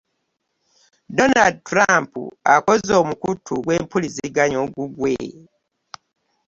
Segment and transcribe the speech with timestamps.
[1.17, 2.11] Donald Trump
[2.55, 5.15] akoze omukutu gw'empuliziganya ogugwe.